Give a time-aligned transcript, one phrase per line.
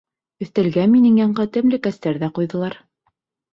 [0.45, 2.81] Өҫтәлгә минең янға тәмлекәстәр ҙә ҡуйҙылар.